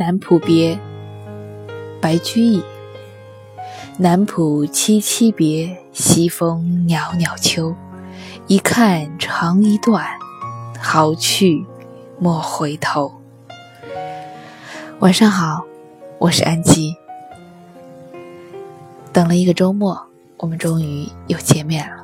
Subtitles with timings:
[0.00, 0.80] 南浦别，
[2.00, 2.62] 白居易。
[3.98, 7.74] 南浦凄凄别，西风袅袅秋。
[8.46, 10.06] 一看长一段，
[10.80, 11.66] 好去
[12.18, 13.12] 莫回头。
[15.00, 15.66] 晚上好，
[16.18, 16.96] 我是安吉。
[19.12, 20.02] 等了一个周末，
[20.38, 22.02] 我们终于又见面了。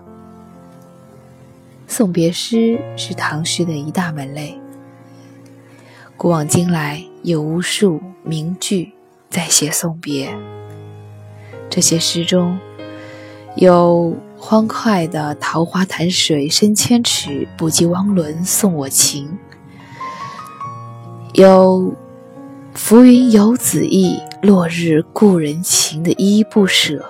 [1.89, 4.61] 送别诗是唐诗的一大门类。
[6.19, 8.93] 古往今来，有无数名句
[9.29, 10.33] 在写送别。
[11.69, 12.57] 这些诗中
[13.57, 19.37] 有欢快的“桃花潭水深千尺，不及汪伦送我情”，
[21.35, 21.93] 有
[22.75, 27.05] “浮云游子意，落日故人情”的依依不舍，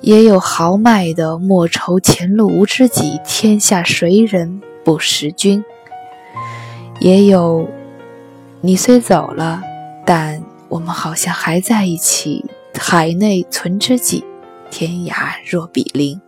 [0.00, 5.64] 也有豪迈的“莫愁前路无知己，天下谁人不识君”，
[7.00, 7.68] 也有。
[8.64, 9.60] 你虽走了，
[10.06, 12.44] 但我们好像还在一起。
[12.78, 14.24] 海内存知己，
[14.70, 16.20] 天涯若比邻。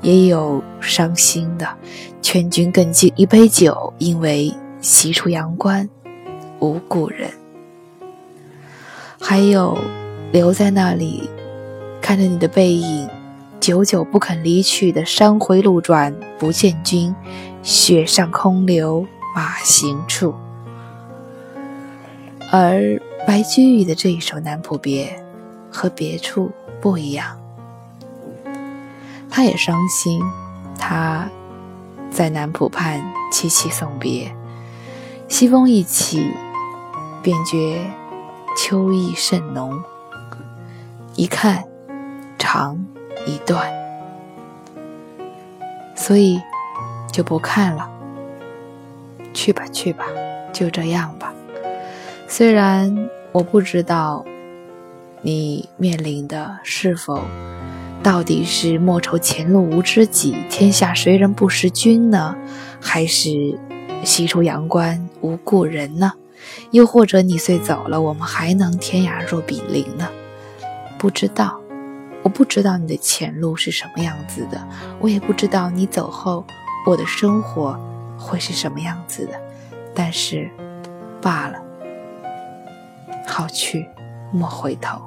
[0.00, 1.68] 也有伤心的，
[2.22, 4.50] 劝君更尽一杯酒，因为
[4.80, 5.86] 西出阳关
[6.58, 7.30] 无故人。
[9.20, 9.76] 还有
[10.32, 11.28] 留在那里，
[12.00, 13.06] 看着你的背影，
[13.60, 17.14] 久久不肯离去的山回路转不见君，
[17.62, 19.06] 雪上空留
[19.36, 20.34] 马行处。
[22.54, 25.06] 而白居易的这一首《南浦别》
[25.74, 27.40] 和别处不一样，
[29.30, 30.20] 他也伤心，
[30.78, 31.26] 他
[32.10, 33.00] 在南浦畔
[33.32, 34.30] 凄凄送别，
[35.28, 36.30] 西风一起，
[37.22, 37.90] 便觉
[38.54, 39.82] 秋意甚浓。
[41.16, 41.64] 一看，
[42.38, 42.78] 长
[43.24, 43.72] 一段，
[45.94, 46.38] 所以
[47.10, 47.88] 就不看了。
[49.32, 50.04] 去吧，去吧，
[50.52, 51.31] 就这样吧。
[52.34, 54.24] 虽然我不知道
[55.20, 57.20] 你面临的是否
[58.02, 62.34] 到底是莫愁前路无知己，天下谁人不识君呢，
[62.80, 63.58] 还是
[64.02, 66.14] 西出阳关无故人呢？
[66.70, 70.08] 又或者你虽走了，我们还能天涯若比邻呢？
[70.96, 71.60] 不知道，
[72.22, 74.66] 我不知道你的前路是什么样子的，
[75.00, 76.46] 我也不知道你走后
[76.86, 77.78] 我的生活
[78.16, 79.38] 会是什么样子的，
[79.94, 80.50] 但是
[81.20, 81.62] 罢了。
[83.26, 83.88] 好去
[84.32, 85.00] 莫回头。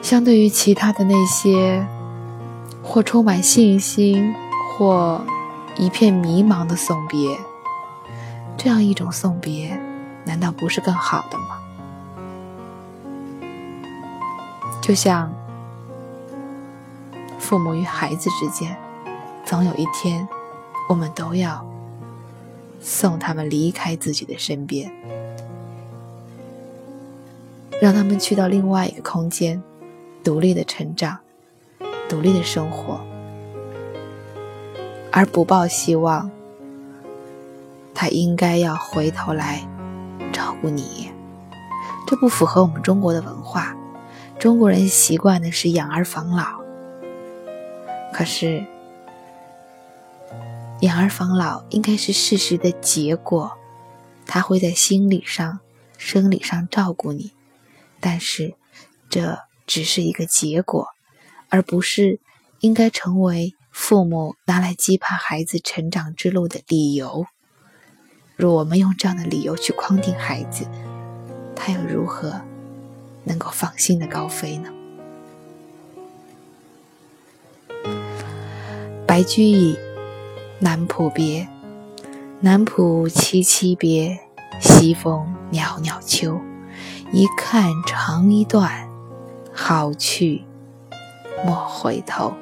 [0.00, 1.86] 相对于其他的那些，
[2.82, 4.34] 或充满信心，
[4.68, 5.24] 或
[5.76, 7.38] 一片迷茫的送别，
[8.56, 9.80] 这样一种送别，
[10.24, 11.58] 难道不是更好的吗？
[14.82, 15.32] 就像
[17.38, 18.76] 父母与孩子之间，
[19.44, 20.28] 总有一天，
[20.88, 21.64] 我们都要。
[22.82, 24.92] 送他们离开自己的身边，
[27.80, 29.62] 让他们去到另外一个空间，
[30.24, 31.16] 独立的成长，
[32.08, 33.00] 独立的生活，
[35.12, 36.28] 而不抱希望。
[37.94, 39.64] 他应该要回头来
[40.32, 41.12] 照顾你，
[42.04, 43.76] 这不符合我们中国的文化。
[44.40, 46.60] 中国人习惯的是养儿防老，
[48.12, 48.64] 可是。
[50.82, 53.56] 养儿防老应该是事实的结果，
[54.26, 55.60] 他会在心理上、
[55.96, 57.30] 生理上照顾你，
[58.00, 58.54] 但是
[59.08, 60.88] 这只是一个结果，
[61.50, 62.18] 而不是
[62.58, 67.26] 应该成为父母拿来羁绊孩子成长之路的理由。
[68.34, 70.66] 若我们用这样的理由去框定孩子，
[71.54, 72.40] 他又如何
[73.22, 74.68] 能够放心的高飞呢？
[79.06, 79.78] 白居易。
[80.64, 81.48] 南浦别，
[82.38, 84.16] 南浦凄凄别，
[84.60, 86.40] 西风袅袅秋。
[87.10, 88.88] 一看长一段，
[89.52, 90.44] 好去
[91.44, 92.32] 莫回头。